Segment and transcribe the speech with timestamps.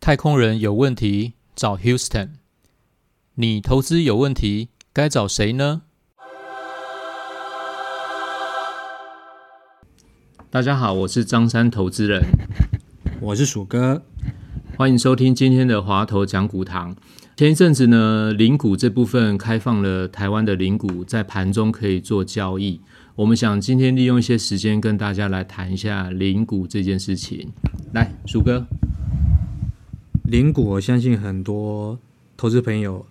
[0.00, 2.34] 太空人有问题找 Houston，
[3.34, 5.82] 你投资有问题该找谁呢？
[10.48, 12.22] 大家好，我是张三投资人，
[13.20, 14.04] 我是鼠哥，
[14.78, 16.94] 欢迎收听今天的华头讲股堂。
[17.36, 22.80] 前一阵子呢，零股这部分开放了台湾的零股在盘中可以做交易。
[23.14, 27.52] 我们想今天利用一些时间跟大家来谈一下零股这件事情。
[27.92, 28.66] 来，鼠哥，
[30.24, 31.98] 零股我相信很多
[32.38, 33.04] 投资朋友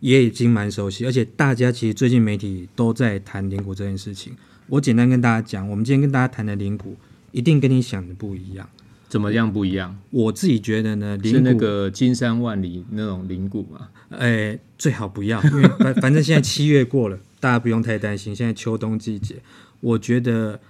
[0.00, 4.32] 也已经蛮熟悉，而且大家其实最近媒体都在谈零股这件事情。
[4.66, 6.96] 我简单跟大家讲，我们今天跟大家谈的零股，
[7.30, 8.68] 一定跟你想的不一样。
[9.10, 9.98] 怎么样不一样？
[10.10, 13.88] 我自己觉得呢，是那个金山万里那种零股嘛？
[14.10, 18.34] 哎，最好不要，因为反 反正现在七月过了，大家不用太担心。
[18.34, 19.42] 现在秋冬季节，
[19.80, 20.60] 我觉得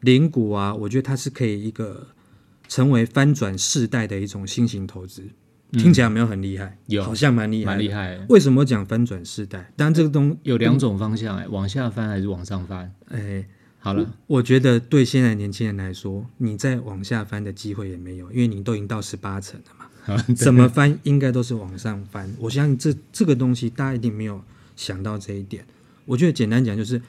[0.00, 2.06] 零股啊，我觉得它是可以一个
[2.68, 5.24] 成为翻转世代的一种新型投资。
[5.72, 6.78] 听起来有没有很厉害？
[6.86, 7.92] 有好像蛮厉害，蛮厉。
[7.92, 8.18] 害。
[8.30, 9.70] 为什么讲翻转世代？
[9.76, 12.90] 当然这个东，有两种方向哎、往下翻还是往上翻？
[13.10, 13.46] 哎，
[13.80, 19.84] 好了，我觉得对现在年轻人来说，你再往下翻的机会也没有，因为你都已经到十八层了嘛。
[20.34, 22.34] 怎么翻应该都是往上翻。
[22.38, 24.42] 我相信这这个东西大家一定没有
[24.74, 25.66] 想到这一点。
[26.06, 27.00] 我觉得简单讲就是，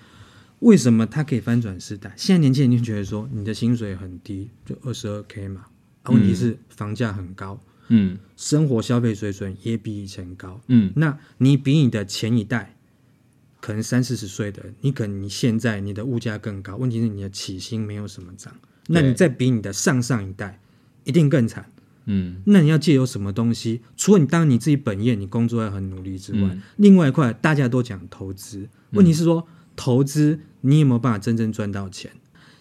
[0.60, 2.14] 为什么它可以翻转时代？
[2.18, 5.68] 现在年轻人就觉得说，你的薪水很低，就二十二 k 嘛，
[6.04, 10.60] 啊，问题是房价很高，嗯生活消费水准也比以前高。
[10.68, 12.76] 嗯，那你比你的前一代，
[13.60, 18.54] 可能三四十岁的，你可能你现在你的物价更高，问题是你的起薪没有什么涨，
[18.88, 20.60] 那你再比你的上上一代，
[21.04, 21.72] 一定更惨。
[22.12, 23.82] 嗯那你要借由什么东西？
[23.96, 32.12] 除了你当你自己本业，你工作要很努力之外，嗯另外一块大家都讲投资，问题是说、投资你有没有办法真正赚到钱？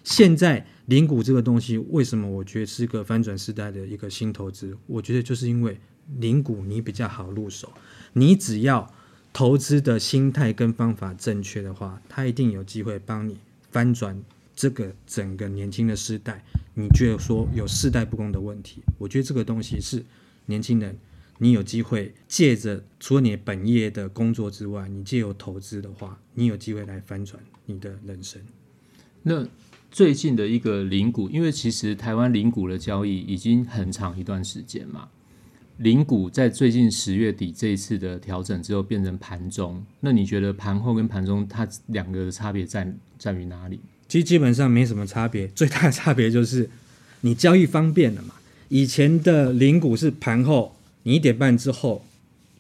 [0.04, 4.76] 现在零股这个东西，为什么我觉得是个翻转时代的一个新投资？
[4.86, 5.80] 我觉得就是因为
[6.18, 7.72] 零股你比较好入手，
[8.12, 8.92] 你只要
[9.32, 13.38] 投资的心态跟方法正确的话，他一定有机会帮你
[13.70, 14.20] 翻转
[14.56, 16.44] 这个整个年轻的世代。
[16.74, 18.82] 你觉得说有世代不公的问题？
[18.98, 20.04] 我觉得这个东西是
[20.46, 20.96] 年轻人，
[21.38, 28.40] 你有机会借着除了你本业的工作之外，你借由投资的话，你有机会来翻转你的人生。
[29.22, 29.46] 那
[29.90, 35.08] 最近的一个零股，因为其实台湾零股的交易已经很长一段时间嘛，
[35.78, 43.78] 零股在最近十月底这一次的调整之后变成盘中，那你觉得盘后跟盘中它两个的差别在在于哪里？
[44.08, 46.68] 其实基本上没什么差别，最大的差别就是
[47.20, 48.34] 你交易方便了嘛。
[48.68, 50.74] 以前的零股是盘后，
[51.04, 52.04] 你一点半之后，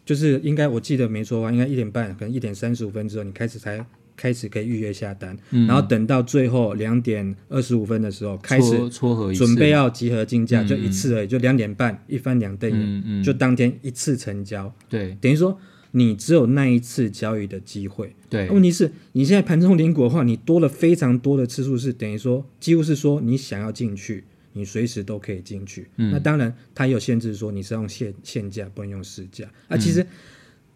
[0.06, 3.84] 就是应该我记得没错的话，应该一点半，可能一点三十五分之后，你开始才
[4.18, 13.22] 开始可以预约下单，然后等到最后两点二十五分的时候开始撮撮合准备要集合竞价，嗯就一次而已，就两点半一翻两瞪眼，嗯嗯。
[13.22, 15.16] 就当天一次成交，对。
[15.20, 15.56] 等于说
[15.92, 18.12] 你只有那一次交易的机会。
[18.28, 18.50] 对。
[18.50, 24.24] 问题是你现在盘中零股的话，你多了非常多的次数，是等于说几乎是说你想要进去，
[24.54, 25.86] 你随时都可以进去。
[25.96, 26.10] 嗯。
[26.10, 29.46] 那当然它也有限制，说你是用现现价，不能用市价。
[29.68, 29.80] 啊，嗯。
[29.80, 30.04] 其实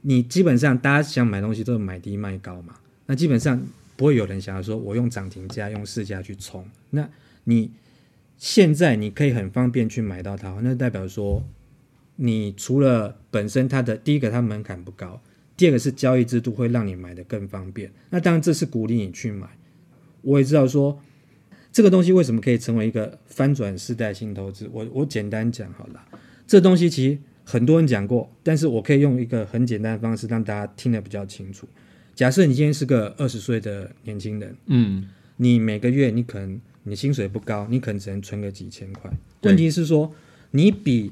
[0.04, 2.74] 你基本上大家想买东西都是买低卖高嘛，
[3.12, 3.62] 那基本上
[3.94, 6.66] 不会有人想要说我用涨停价、用市价去冲。
[6.88, 7.06] 那
[7.44, 7.70] 你
[8.38, 11.44] 现在你可以很方便去买到它，那代表说
[12.16, 15.20] 你除了本身它的第一个它门槛不高，
[15.58, 17.92] 第二个是交易制度会让你买的更方便。
[18.08, 19.46] 那当然这是鼓励你去买。
[20.22, 20.98] 我也知道说
[21.70, 24.66] 这个东西为什么可以成为一个翻转世代性投资。
[24.72, 26.02] 我我简单讲好了，
[26.46, 31.68] 这东西其实很多人讲过，但是我可以用一个很简单的方式让大家听得比较清楚。
[32.14, 39.10] 假设你今天是个二十岁的年轻人，嗯你每个月你可能你薪水不高，你可能只能存个几千块。
[39.42, 40.14] 问题是说，
[40.50, 41.10] 你比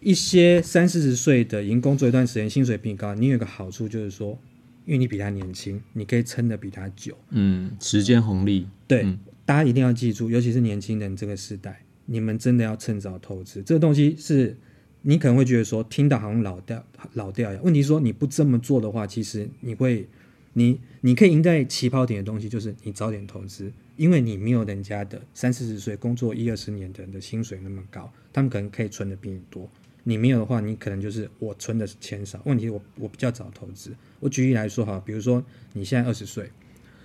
[0.00, 4.38] 一些三四十岁的已经工作一段时间，薪水比你高，你有一个好处就是说，
[4.84, 7.16] 因为你比他年轻，你可以撑得比他久。
[7.30, 13.62] 嗯，时间红利对，嗯大家一定要记住，尤其是年轻人这个时代，你们真的要趁早投资。
[13.62, 14.56] 这个东西是
[15.02, 16.84] 你可能会觉得说，听到好像老掉
[17.14, 17.64] 老掉一样。
[17.64, 20.08] 问题是说你不这么做的话，其实你会，
[20.54, 29.70] 你你可以赢在起跑点的东西，就是你早点投资，因为你没有人家的三四十岁工作一二十年的人的薪水那么高，他们可能可以存的比你多。
[30.04, 32.42] 你没有的话，你可能就是我存的钱少。
[32.44, 33.94] 问题我我比较早投资。
[34.18, 35.44] 我举例来说哈，比如说
[35.74, 36.50] 你现在二十岁，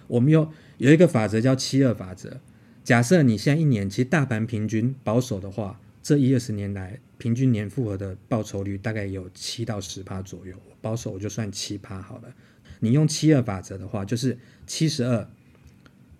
[0.08, 2.40] 我们有有一个法则叫七二法则。
[2.84, 10.56] 假设你现在一年，其实大盘平均保守的话，这一二十年来平均年复合的报酬率大概有七到十趴左右。
[10.82, 12.34] 保守我就算七趴好了。
[12.80, 15.30] 你用七二法则的话，就是七十二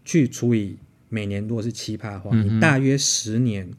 [0.04, 0.78] 去除以
[1.10, 3.72] 每年如果是七趴的话，你大约十年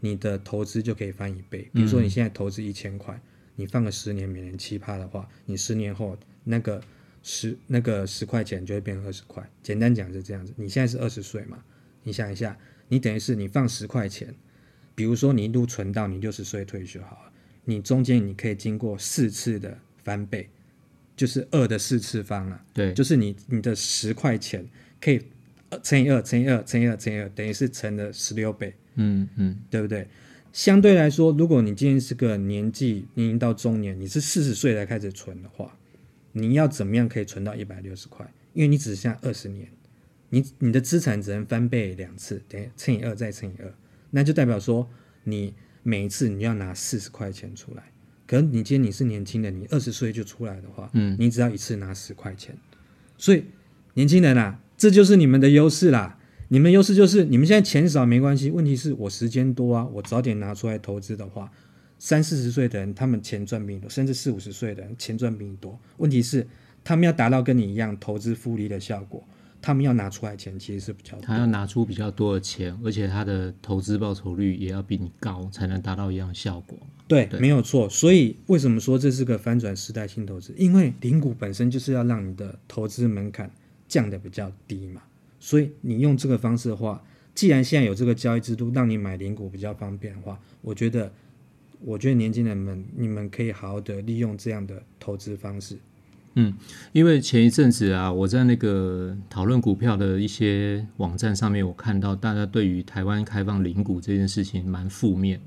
[0.00, 1.68] 你的投资就可以翻一倍。
[1.72, 3.20] 比如说你现在投资一千块，
[3.56, 6.82] 你放个十年，每年七趴的话，你十年后那个
[7.22, 9.48] 十那个十块钱就会变成二十块。
[9.62, 10.52] 简单讲是这样子。
[10.56, 11.62] 你现在是二十岁嘛？
[12.04, 12.56] 你想一下，
[12.88, 14.34] 你等于是你放十块钱，
[14.94, 17.32] 比如说你一路存到你六十岁退休好了，
[17.64, 20.48] 你中间你可以经过四次的翻倍，
[21.16, 22.64] 就是二的四次方啊。
[22.72, 24.64] 对，就是你你的十块钱
[25.00, 25.20] 可以
[25.70, 30.06] 呃乘以二乘以二乘以二乘以二，等于是乘了十六倍，嗯嗯，对不对？
[30.52, 35.76] 相对来说，如果你今天是个年纪你已经到中年，你是四十岁才开始存的话，
[36.32, 38.26] 你要怎么样可以存到一百六十块？
[38.54, 39.68] 因为你只剩下二十年，
[40.30, 43.70] 你你的资产只能翻倍两次，等于乘以二再乘以二，
[44.10, 44.88] 那就代表说
[45.24, 45.52] 你
[45.82, 47.82] 每一次你要拿四十块钱出来。
[48.26, 52.56] 可能你今天你是年轻的，你二十岁就出来的话，嗯，你只要一次拿十块钱，
[53.16, 53.44] 所以
[53.94, 56.18] 年轻人啊，这就是你们的优势啦。
[56.48, 61.50] 你们优势就是你们现在钱少没关系，问题是我时间多啊，我早点拿出来投资的话，
[61.98, 65.76] 三四十岁的人他们钱赚比你多，甚至四五十岁的人钱赚比你多。
[65.96, 66.46] 问题是
[66.84, 69.26] 他们要达到跟你一样投资复利的效果，
[69.60, 71.20] 他们要拿出来钱其实是比较多。
[71.22, 76.78] 他要拿出比较多的钱，而且他的投资报酬率也要比你高，才能达到一样的效果。
[77.08, 77.88] 对，对没有错。
[77.88, 80.54] 所以为什么说这是个翻转时代性投资？
[80.56, 83.50] 因为零股本身就是要让你的投资门槛
[83.86, 85.02] 降得比较低嘛。
[85.38, 87.02] 所以你用这个方式的话，
[87.34, 91.12] 既然现在有这个交易制度，让你买零股比较方便的话，我觉得，
[91.80, 95.78] 我觉得年轻人们你们可以好好的利用这样的投资方式。
[96.92, 105.40] 因为前一阵子啊，我在那个讨论股票的一些网站上面，我看到大家对于台湾开放零股这件事情蛮负面。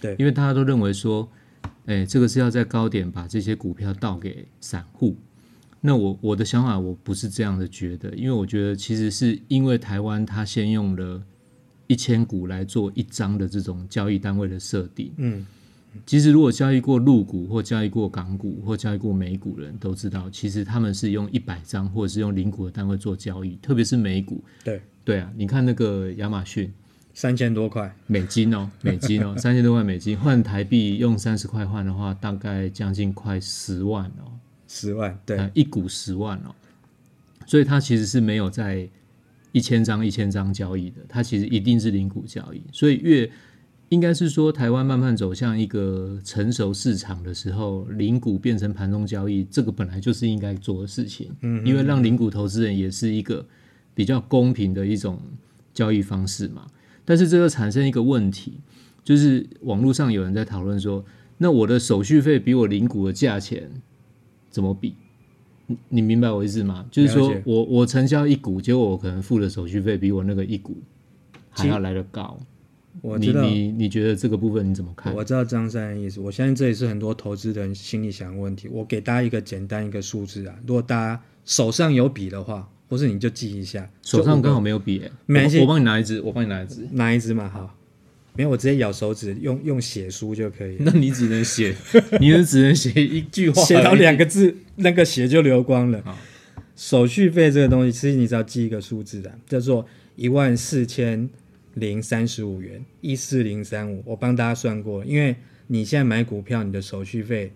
[0.00, 1.28] 对因为大家都认为说，
[1.86, 5.16] 哎，这个是要在高点把这些股票倒给散户。
[5.80, 11.22] 那我我的想法我不是这样的觉得，因为我觉得其实是因为台湾它先用了
[11.86, 15.12] 一千股来做一张的这种交易单位的设定。
[15.16, 15.46] 嗯，
[16.04, 24.42] 其实如果交易过陆股或交易过港股或交易过美股的人都知道，其实他们是用一百张或者是用零股的单位做交易，特别是美股。
[24.64, 26.72] 对，对啊，你看那个亚马逊
[27.14, 34.32] 三千多块，美金哦，美金哦， 三千多块美金换台币用三十块换的话，大概将近快十万哦。
[34.68, 36.54] 十万，对，呃，一股十万哦，
[37.46, 38.88] 所以它其实是没有在
[39.52, 42.60] 一千张一千张交易的，它其实一定是零股交易。
[42.72, 43.30] 所以越
[43.90, 51.30] 应该是说，台湾慢慢走向一个成熟市场的时候，零股变成盘中交易，这个本来就是应该做的事情。
[51.42, 53.46] 嗯，因为让零股投资人也是一个
[53.94, 55.20] 比较公平的一种
[55.72, 56.66] 交易方式嘛。
[57.04, 58.54] 但是这个产生一个问题，
[59.04, 61.04] 就是网络上有人在讨论说，
[61.38, 63.70] 那我的手续费比我零股的价钱
[64.50, 64.94] 怎么比？
[65.68, 66.84] 你你明白我意思吗？
[66.90, 70.76] 就是说我我成交一股，结果我可能付的手续费比我那个一股
[71.50, 72.36] 还要来得高。
[73.02, 75.14] 你我知道，你你觉得这个部分你怎么看？
[75.14, 76.20] 我知道张三的意思。
[76.20, 78.68] 我相信这也是很多投资人心里想的问题。
[78.68, 86.88] 我给大家一个简单一个数字啊，如果大家手上有笔的话，或是你就记一下，手上刚好没没有笔、欸，没关系我我帮你拿一支，我帮你拿一支。
[86.92, 87.76] 拿一支嘛，好，
[88.34, 90.76] 没有，我直接咬手指，用用写书就可以。
[90.80, 91.74] 那你只能写，
[92.20, 96.02] 你就只能写一句话写到两个字，那个血就流光了。
[96.74, 101.28] 手续费这个东西，其实你只要记一个数字的，叫做一万四千
[101.76, 104.02] 零三十五元，一四零三五。
[104.06, 107.52] 我帮大家算过，因为你现在买股票，你的手续费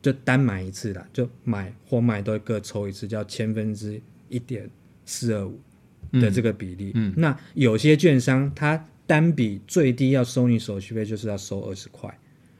[0.00, 4.70] 就单买一次啦，就买或卖都各抽一次，叫千分之一点
[5.04, 5.58] 四二五
[6.12, 6.92] 的这个比例。
[6.94, 12.16] 嗯那有些券商它单笔最低要收你手续费，就是要收二十块。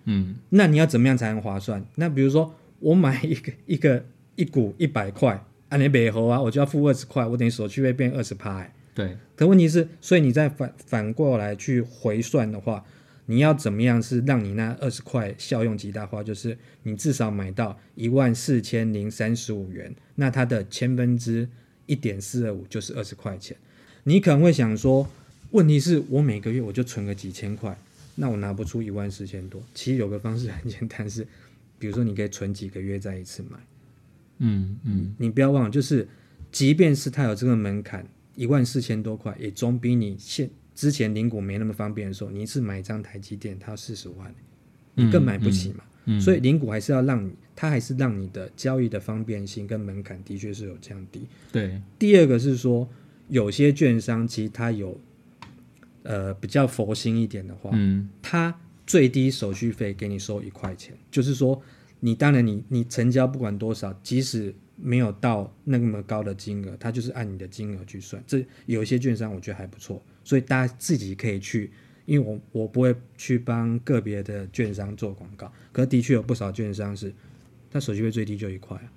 [0.06, 1.84] 嗯那你要怎么样才能划算？
[1.94, 8.56] 那比如说我买一个一个一股一百块，啊你北猴啊，我就要付二十块，我等于手续费变二十趴。
[8.56, 12.84] 欸对，可问题是，所以你再反反过来去回算的话，
[13.26, 16.20] 你要怎么样是让你那二十块效用极大化？
[16.20, 21.48] 就是你至少买到一万四千零三十五元，那它的千分之
[21.86, 23.56] 一点四二五就是二十块钱。
[24.02, 25.08] 你可能会想说，
[25.52, 27.78] 问题是我每个月我就存个几千块，
[28.16, 29.62] 那我拿不出一万四千多。
[29.74, 31.24] 其实有个方式很简单是，
[31.78, 33.58] 比如说你可以存几个月再一次买。
[34.38, 36.08] 嗯嗯你不要忘了，就是
[36.50, 38.04] 即便是它有这个门槛，
[38.38, 44.32] 一万四千多块，也总比你现之前领股没那么方便的时候，你一次买一张台积电，它要四十万，
[44.94, 45.82] 你更买不起嘛。
[46.04, 51.26] 嗯，所以领股还是要让你，它还是让你的交易的方便性跟门槛的确是有降低。
[51.50, 52.88] 对，第二个是说，
[53.28, 55.00] 有些券商其实它有
[56.04, 61.60] 呃比较佛心一点的话，嗯它最低手续费给你收一块钱，就是说，
[61.98, 68.22] 你当然你你成交不管多少，即使没有到那么高的金额，它就是按你的金额去算。
[68.26, 71.70] 这有一些券商我觉得还不错，所以大家自己可以去，
[72.06, 77.12] 因为我我不会去帮个别的券商做广告，可是的确有不少券商是，
[77.70, 78.92] 它手续费最低就一块啊，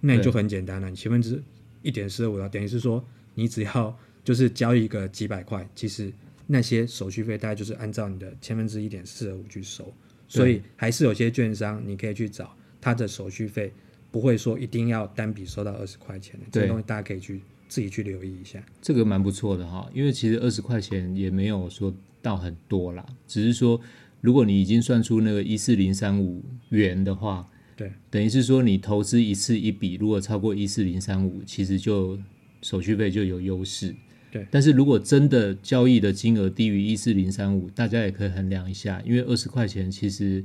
[0.00, 1.42] 那你就很简单了，你千分之
[1.82, 6.10] 一点四五等于是说你只要就是交易个几百块，其实
[6.46, 9.92] 那些手续费大概就是按照你的千分之一点四五去收，
[10.26, 13.70] 所以还是有些券商你可以去找它的手续费。
[14.10, 18.60] 不会说一定要单笔收到二十块钱的，这个东西大家可以去自己去留意一下。
[18.82, 23.80] 这个蛮不错的哈，因为其实二十块钱也没有说到很多啦，只是说
[24.20, 32.18] 如果你已经算出那个一四零三五元的话，对，等于是说你投资一次一笔，如果超过一四零三五，其实就
[32.60, 33.94] 手续费就有优势。
[34.32, 40.44] 对，但是如果真的交易的金额低于一四零三五，大家也可以衡量一下，因为二十块钱其实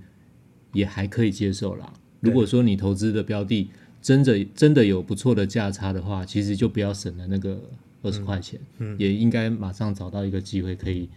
[0.73, 1.91] 也还可以接受啦。
[2.25, 3.69] 如果说你投资的标的
[4.01, 7.61] 真的真的有不错的价差的话，其实就不要省了那个
[8.01, 11.07] 二十块钱，嗯，也应该马上找到一个机会可以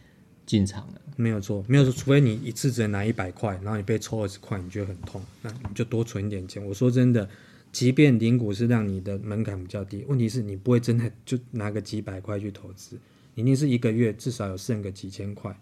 [0.47, 1.01] 进场了。
[1.17, 6.65] 没有错，没有错，除非你一次只能拿一百块，然后你被抽二十块，你觉得很痛，那你就多存一点钱。
[6.65, 7.29] 我说真的，
[7.73, 12.97] 即便零股是让你的门槛比较低，问题是你不会真的就拿个几百块去投资，
[13.35, 15.55] 一定是一个月至少有剩个几千块，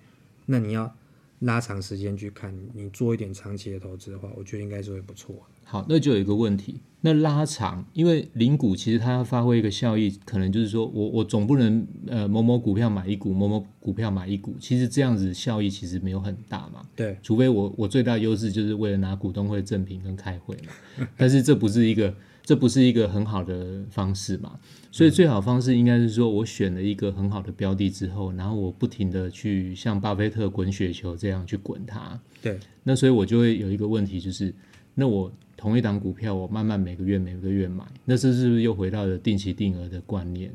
[0.44, 0.94] 那你要。
[1.40, 5.34] 拉长时间去看，你做一点长期的投资的话，我觉得应该是会不错。
[5.64, 16.86] 好，那就有一个问题，那拉长，因为零股其实它要发挥一个效益，可能就是说我我总不能呃某某股票买一股，某某股票买一股，其实这样子效益其实没有很大嘛。
[16.94, 22.14] 对，除非我我最大优势就是为了拿股东会赠品跟开会嘛， 但是这不是一个。
[22.46, 24.56] 这不是一个很好的方式嘛？
[24.92, 32.18] 所以最好方式应该是说，我选了一个很好的标的之后，然后我不停的去像巴菲特滚雪球这样去滚它。
[32.40, 34.54] 对，那所以我就会有一个问题，就是
[34.94, 40.52] 那我同一档股票，我慢慢每个月每个月买，那这是不是又回到了定期定额的观念？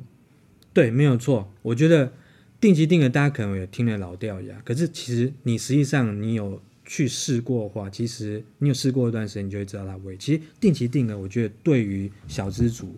[0.71, 1.51] 对，没有错。
[1.61, 2.13] 我觉得
[2.61, 6.61] 定期定额大家可能也听了老掉牙，可是其实你实际上你有。
[6.85, 10.17] 去试过的话，其实你有试过一段时间，你就会知道它味。
[10.17, 12.95] 其实定期定额，我觉得对于小资主、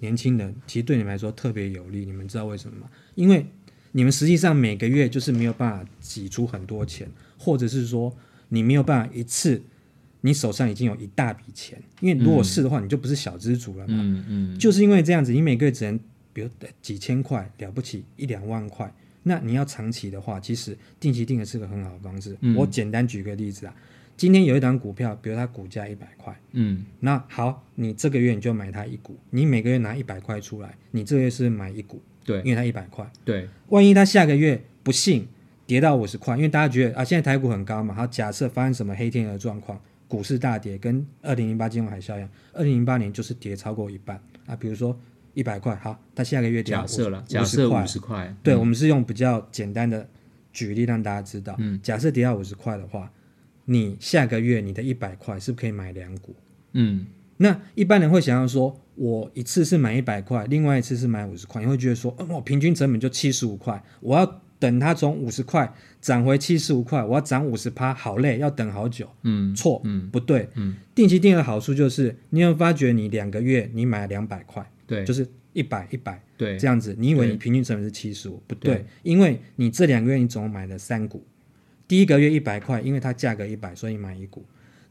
[0.00, 2.04] 年轻人，其实对你们来说特别有利。
[2.04, 2.88] 你们知道为什么吗？
[3.14, 3.46] 因为
[3.92, 7.08] 你们实际上每个月就是没有办法挤出很多钱，
[7.38, 8.14] 或者是说
[8.48, 9.62] 你没有办法一次，
[10.22, 11.80] 你手上已经有一大笔钱。
[12.00, 13.94] 因为如果是的话，你就不是小资主了嘛。
[13.98, 14.58] 嗯嗯。
[14.58, 15.98] 就是因为这样子，你每个月只能
[16.32, 16.48] 比如
[16.80, 18.92] 几千块，了不起一两万块。
[19.28, 22.36] 那你要长期的话，其实定期定额是个很好的方式。
[22.56, 23.74] 我简单举个例子啊，
[24.16, 33.46] 今天有一档股票，比如它股价一百块，嗯，那好，你这个月你就买它一股，你每个月拿一百块出来，你这个月是买一股，对，因为它一百块，对。
[33.68, 35.28] 万一它下个月不幸
[35.66, 44.98] 跌到五十块，因为大家觉得啊，现在台股很高嘛，好，假设发生什么黑天鹅状况，股市大跌，跟二零零八金融海啸一样，二零零八年就是跌超过一半啊，比如说。
[45.38, 50.04] 一百块，好，他下个月假设了，假设五十块，对，我们是用比较简单的
[50.52, 51.54] 举例让大家知道。
[51.58, 53.08] 嗯，假设跌到五十块的话，
[53.66, 56.34] 你下个月你的一百块是不是可以买两股？
[56.72, 69.08] 嗯，那一般人会想要说，我一次是买一百块，另外一次是买五十块，你会觉得说，嗯，我平均成本就七十五块，我要等它从五十块涨回七十五块，我要涨五十趴，好累，要等好久。
[69.22, 74.68] 嗯，错，嗯，不对，嗯，定期定额好处就是，你有发觉你两个月你买两百块。
[74.88, 76.96] 对，就是一百一百，对，这样子。
[76.98, 78.42] 你以为你平均成本是七十五？
[78.46, 81.24] 不对，因为你这两个月你总共买了三股。
[81.86, 84.44] 第一个月一百块，因为它价格一百，所以买一股。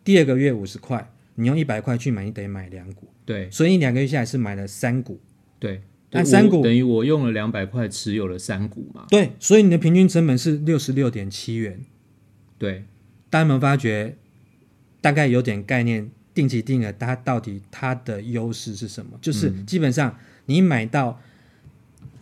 [0.04, 3.08] 第二个月五十块，你用一百块去买，你得买两股。
[3.25, 5.20] 对，所以你两个月下来是买了三股。
[5.60, 9.06] 对，那三股等于我用了两百块持有了三股嘛？
[9.10, 11.82] 对，所以你的平均成本是六十六点七元。
[12.60, 12.86] 对，
[13.30, 14.16] 大家有没有发觉？
[15.01, 16.12] 大概有点概念。
[16.38, 19.17] 定期定额，它到底它的优势是什么？
[19.20, 20.15] 就是基本上
[20.46, 21.20] 你买到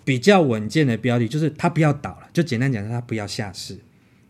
[0.05, 2.29] 比较稳健的标的，就是它不要倒了。
[2.31, 3.77] 就简单讲，它不要下市。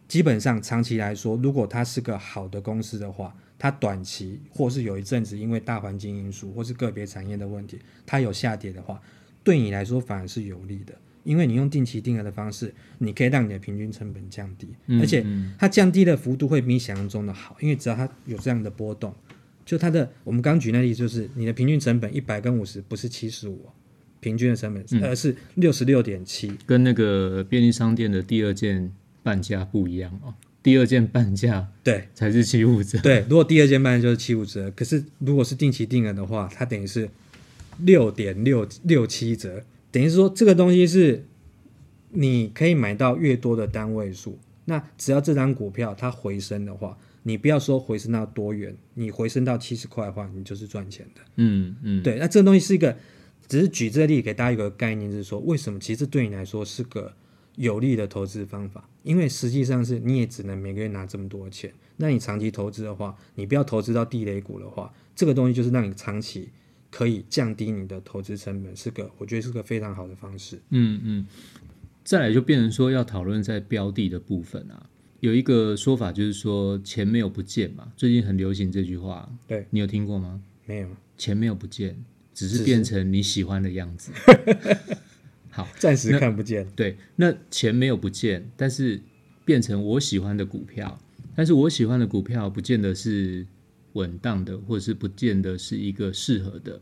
[0.08, 7.78] 基本上长期来说，如果它是个好的公司的话，它短期或是有一阵子因为大环境因素或是个别产业的问题，
[8.08, 9.00] 它有下跌的话，
[9.44, 14.68] 对你来说反而是有利的，因为你用定期定额的方式，你可以让你的平均成本降低，
[15.00, 15.24] 而且
[15.60, 19.14] 它降低的幅度会比你想象中的好，因为只要它有这样的波动。
[19.66, 23.66] 就它的，我们刚举那例，就是你的平均成本一百跟五十不是七十五，
[24.20, 28.92] 平均的成本，而是六十六点七，跟那个便利商店的第二件
[29.24, 30.32] 半价不一样哦。
[30.62, 37.10] 第二件半价对才是七五折，对，如果第二件半价就是七五折，可是如果是定期定额的话，它等于是
[37.80, 41.26] 六点六六七折，等于是说这个东西是
[42.10, 46.96] 你可以买到越多的单位数，那只要这张股票它回升的话。
[47.28, 51.22] 你不要说回升到多远，你回升到七十块的话，你就是赚钱的。
[51.38, 52.96] 嗯嗯，对，那这个东西是一个，
[53.48, 57.12] 只是举这个例给大家一个概念，就是说为什么其实对你来说是个
[57.56, 61.74] 有利的投资方法，因为实际上是你也只能每个月拿这么多钱。
[61.98, 66.50] 那你长期投资的话，你不要投资到地雷股的话，这个东西就是让你长期
[66.92, 70.62] 可以降低你的投资成本，是个我觉得是个非常好的方式。
[70.70, 71.28] 嗯嗯，
[72.04, 74.90] 再来就变成说要讨论在标的的部分啊，
[75.26, 80.40] 有一个说法就是说钱没有不见嘛，最近很流行这句话，对你有听过吗？
[80.68, 81.98] 没有，钱没有不见，
[82.32, 84.12] 只是变成你喜欢的样子。
[85.50, 86.68] 好，暂时看不见。
[86.76, 89.02] 对，那钱没有不见，但是
[89.44, 91.00] 变成我喜欢的股票，
[91.36, 93.48] 但是我喜欢的股票不见得是
[93.94, 96.80] 稳当的，或者是不见得是一个适合的。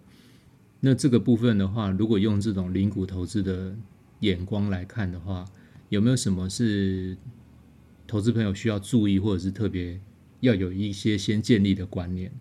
[0.82, 3.74] 那这个部分的话，如果用这种零股投资的
[4.20, 5.46] 眼光来看的话，
[5.88, 7.16] 有没有什么是
[8.14, 10.00] 投资朋友需要注意，或者是特别
[10.42, 12.32] 要有一些先建立的观念？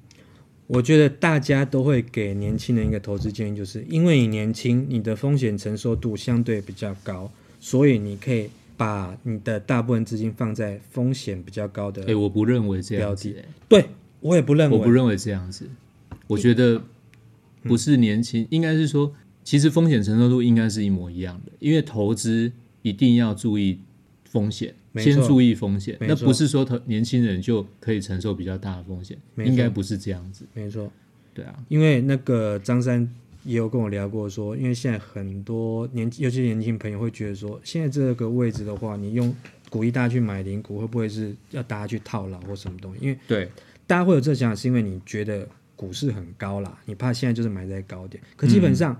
[0.66, 12.04] 我觉得大家都会给年轻人一个投资建议，就是因为你年轻，你的风险承受度相对比较高，所以你可以把你的大部分资金放在风险比较高的。
[12.04, 13.34] 哎、我不认为这样标子、
[13.66, 13.86] 对
[14.20, 15.66] 我也不认为，我不认为这样子，
[16.26, 16.82] 我觉得
[17.62, 22.52] 不是年轻，应该是说，其实风险承受度应该是一模一样的，因为投资
[22.82, 23.78] 一定要注意
[24.32, 30.90] 风险，先注意风险，那不是说投年轻人就可以承受比较大的风险，应该不是这样子，没错。
[31.34, 33.06] 对啊，因为那个张三
[33.44, 39.34] 也有跟我聊过说，因为现在很多年，尤其年轻朋友会觉得说，现在这个位置的话，你用
[39.68, 43.00] 鼓励大家去买零股，会不会是要大家去套牢或什么东西？
[43.02, 43.48] 因为对，
[43.86, 45.46] 大家会有这想法，是因为你觉得
[45.76, 48.22] 股市很高啦，你怕现在就是买在高点。
[48.34, 48.98] 可基本上，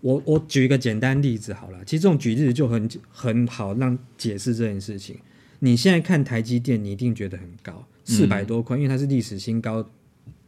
[0.00, 5.18] 我我举一个简单例子好了，其实这种举例子就很很好让解释这件事情。
[5.60, 9.84] 你现在看台积电，你一定觉得很高，四百多块，因为它是历史新高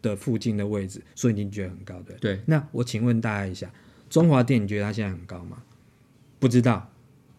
[0.00, 2.16] 的附近的位置，所以你觉得很高对。
[2.20, 3.68] 对，那我请问大家一下，
[4.08, 5.62] 中华电你觉得它现在很高吗？
[6.38, 6.92] 不知道，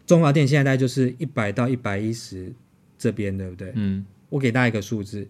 [0.06, 2.52] 中华电现在大概就是一百到一百一十
[2.98, 3.72] 这边，对不对？
[3.74, 5.26] 嗯，我给大家一个数字，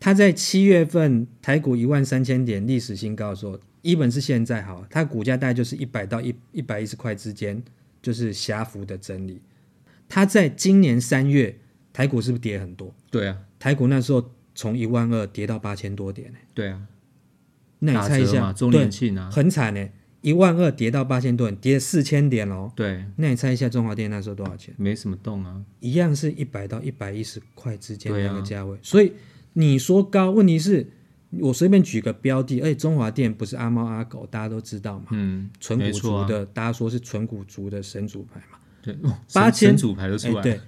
[0.00, 7.62] 它在七月份台股一万三千点历史新高的时候，一本是现在好，它股价大概就是一百到一一百一十块之间，
[8.00, 9.42] 就是狭幅的整理。
[10.08, 11.58] 它在今年三月
[11.92, 12.94] 台股是不是跌很多？
[13.10, 16.80] 对啊，台股那时候从一万二跌到八千多点、欸、对啊，
[17.80, 19.88] 那你猜一下，折嘛，周对年，庆啊，很惨呢、
[20.22, 22.72] 一万二跌到八千多点，跌四千点哦。
[22.74, 24.74] 对，那你猜一下中华电那时候多少钱？
[24.78, 29.12] 没什么动啊，一样是一百到一百一十块之间那个价位，所以
[29.52, 30.88] 你说高，问题是
[31.40, 40.60] 我随便举个标的，而且中华电不是阿猫阿狗，大家都知道嘛，嗯，纯股族的，大家说是纯股族的神主牌嘛，对，哦八千主牌都出来对，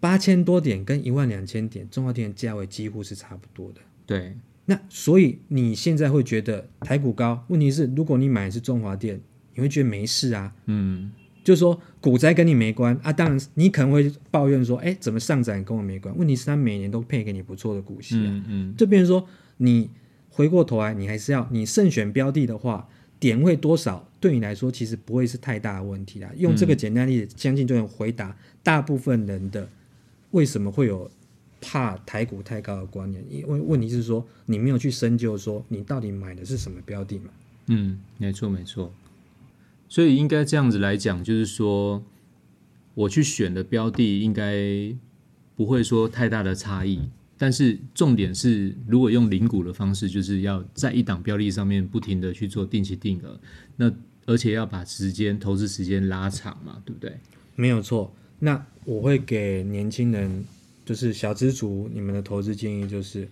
[0.00, 3.80] 八千多点跟一万两千点，中华电的价位几乎是差不多的。
[4.06, 9.20] 对，那所以你现在会觉得台股高，问题是如果你买的是中华电，
[9.54, 11.10] 你会觉得没事啊，嗯，
[11.42, 13.12] 就是说股灾跟你没关啊。
[13.12, 16.16] 当然你可能会抱怨说，哎，怎么上涨跟我没关？
[16.16, 18.24] 问题是它每年都配给你不错的股息啊。
[18.26, 19.26] 嗯嗯，就变成说，
[19.58, 19.90] 你
[20.30, 22.88] 回过头来，你还是要你慎选标的的话，
[23.20, 26.30] 点位多少对你来说其实不会是太大的问题啦。
[26.36, 29.68] 用这个简单例子，相信就能回答大部分人的
[30.30, 31.10] 为什么会有
[31.60, 33.24] 怕台股太高的观念。
[33.28, 37.30] 因为问题是说，你没有去深究说你到底买的是什么标的嘛。
[37.66, 38.92] 嗯，没错没错。
[39.88, 42.04] 所以应该这样子来讲，就是说，
[42.94, 44.94] 我去选的标的应该
[45.56, 53.40] 不会说太大的差异，但是重点是，如果用零股的方式，就是要在一档标的上面不停的去做定期定额，
[53.76, 53.90] 那
[54.26, 57.16] 而且要把时间投资时间拉长嘛，对不对？
[57.54, 58.12] 没有错。
[58.40, 60.44] 那我会给年轻人，
[60.84, 63.28] 就是小资族，你们的投资建议就是，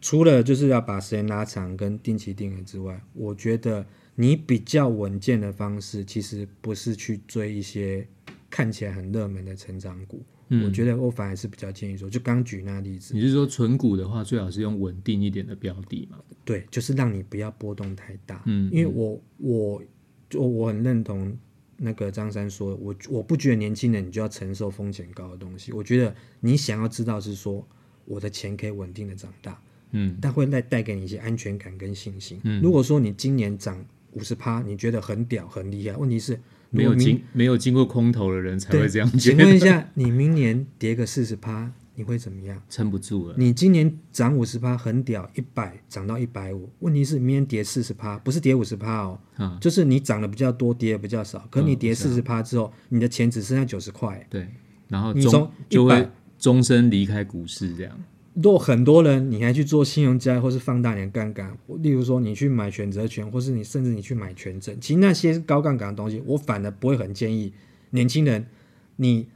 [0.00, 8.06] 除了就是要把时间拉长跟定期定额之外，我觉得你比较稳健的方式，其实不是去追一些
[8.50, 10.22] 看起来很热门的成长股。
[10.48, 16.18] 嗯我觉得我反而是比较建议说，就刚举那例子，你是说存股的话，最好是用稳定一点的标的嘛？
[16.44, 18.42] 对，就是让你不要波动太大。
[18.46, 19.82] 嗯因为我我
[20.30, 21.36] 就我很认同
[21.76, 25.72] 那个张三说，我我不觉得年轻人你就要承受风险高的东西。
[25.72, 27.66] 我觉得你想要知道是说
[28.04, 29.60] 我的钱可以稳定的长大，
[29.92, 32.40] 嗯但会带带给你一些安全感跟信心。
[32.44, 42.60] 嗯如果说你今年涨五十趴，你觉得很屌很厉害，问题是没有经没有经过空头的人才对会这样觉请问一，下，你明年跌个四十趴，你会怎么样？
[42.68, 43.34] 撑不住了。
[43.38, 51.46] 你今年涨五十趴很屌，一百涨到一百五，问题是明年跌四十趴，不是跌五十趴哦，啊，就是你涨的比较多，跌的比较少。
[51.50, 54.46] 可你跌四十趴之后，你的钱只剩下九十块，对，
[54.88, 57.98] 然后终你从100就会终身离开股市这样。
[58.40, 67.52] 如果很多人你还去做信用债或是放大你的杠杆，例如说你去买选择权，或是你甚至你去买权证，其实那些高杠杆的东西，我反而不会很建议
[67.90, 68.46] 年轻人，
[68.94, 69.26] 你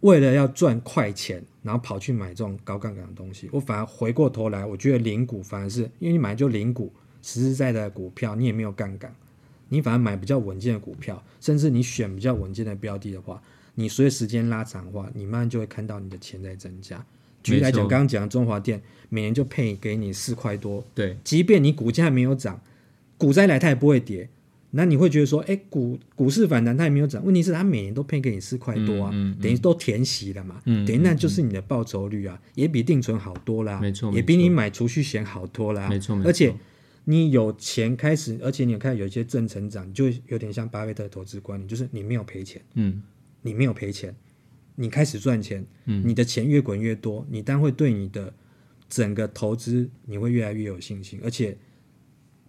[0.00, 9.14] 为了要赚快钱，然后跑去买这种高杠杆的东西，我反而回过头来，我觉得零股反而是因为你买就零股，实实在在的股票，你也没有杠杆，
[9.68, 13.40] 你反而买比较稳健的股票，甚至你选比较稳健的标的的话，
[13.76, 17.06] 你随着时间拉长的话，你慢慢就会看到你的钱在增加。
[17.42, 22.60] 举例来讲，刚刚讲的中华电每年就配给你四块多，对，即便你股价没有涨，
[23.16, 24.28] 股灾来它也不会跌。
[24.72, 29.42] 那你会觉得说，哎，股股市反弹它也没有涨，问题是它每年都配给你四块多啊，嗯嗯嗯。
[29.42, 36.28] 等于都填息了嘛，嗯等于那就是你的报酬率啊，也比定存好多啦，没错也比你买储蓄险好多啦，没错没错。
[36.28, 36.54] 而且
[37.06, 43.02] 你有钱开始，而且你有开始有一些正成长，就有点像巴菲特投资观念，就是你没有赔钱，嗯。
[43.42, 44.14] 你没有赔钱，
[44.76, 48.32] 你开始赚钱，嗯你的钱越滚越多，你当然会对你的
[48.88, 51.56] 整个投资你会越来越有信心，而且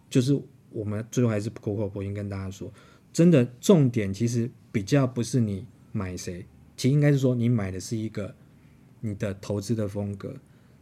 [0.09, 2.71] 就是我们最后还是口口播音跟大家说，
[3.11, 6.45] 真的重点其实比较不是你买谁，
[6.77, 8.33] 其实应该是说你买的是一个
[8.99, 10.35] 你的投资的风格，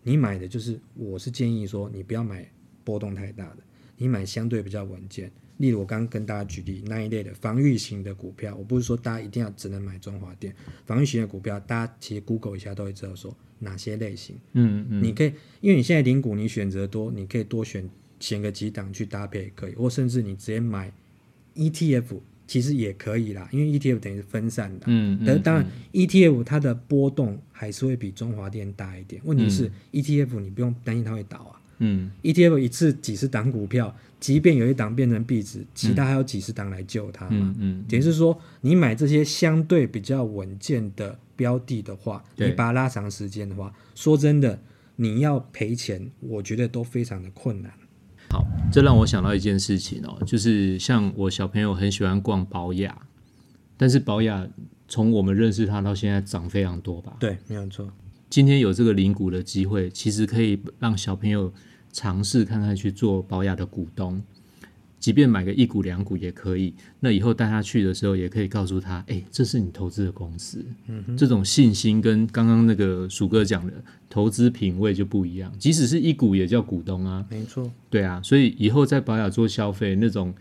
[0.04, 2.50] 你买的就是我是建议说你不要买
[2.84, 3.58] 波动太大的，
[3.98, 5.32] 你买相对比较稳健。
[5.60, 14.38] 例如我刚刚跟大家举例那一类的防御型的股票，我不是说大家一定要只能买中华电，防御型的股票，大家其实 Google 一下都会知道说哪些类型。
[14.54, 17.88] 嗯嗯，你可以，因为你现在零股你选择多，你可以多选
[18.20, 20.92] 选个几档去搭配也可以，或甚至你直接买
[21.56, 24.86] ETF，其实也可以啦，因为 ETF 等于是分散的。
[24.88, 29.22] 嗯，嗯但是当然，ETF 它的波动还是会比中华电大一点。
[29.26, 37.32] 问题是 ETF 你不用担心它会倒啊嗯，ETF 一次几十档股票，即便有一档变成壁纸，其他还有几十档来救它嘛。
[37.32, 44.60] 嗯嗯，等于是说，你买这些相对比较稳健的标的的话，对你把它拉长时间的话，说真的，
[44.98, 47.72] 你要赔钱，我觉得都非常的困难。
[48.30, 52.96] 好，这让我想到一件事情哦，就是像我小朋友很喜欢逛宝雅，
[53.78, 54.48] 但是宝雅
[54.88, 57.16] 从我们认识它到现在涨非常多吧？
[57.20, 57.90] 对，没有错。
[58.30, 61.52] 今天有这个领股的机会，其实可以让小朋友
[61.92, 64.22] 尝试看看去做保雅的股东，
[65.00, 66.74] 即便买个一股两股也可以。
[67.00, 70.64] 那以后带他去的时候，也可以告诉他，哎、这是你投资的公司。
[70.88, 73.74] 嗯，这种信心跟刚刚那个鼠哥讲的
[74.10, 75.52] 投资品味就不一样。
[75.58, 80.34] 即使是一股也叫股东啊，没错，对啊，所以以后在保雅做消费，那种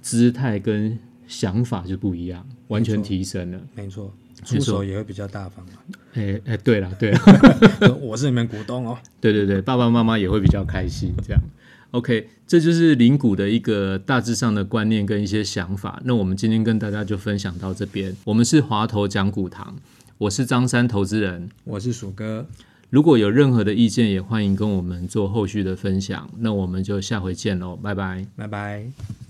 [0.00, 3.60] 姿态跟想法就不一样，完全提升了。
[3.74, 5.72] 没错，没错出手也会比较大方嘛。
[6.14, 7.18] 哎哎，对了对了。
[8.00, 8.98] 我是你们股东哦。
[9.20, 11.14] 对对对，爸爸妈妈也会比较开心。
[11.22, 11.40] 这样
[11.92, 16.00] ，OK，这就是零股的一个大致上的观念跟一些想法。
[16.04, 18.16] 那我们今天跟大家就分享到这边。
[18.24, 19.76] 我们是华头讲股堂，
[20.18, 21.48] 我是张三投资人。
[21.64, 22.46] 我是鼠哥，
[22.90, 26.28] 如果有任何的意见，也欢迎跟我们做后续的分享。
[26.38, 28.26] 那我们就下回见喽，拜拜。
[28.34, 29.27] 拜拜。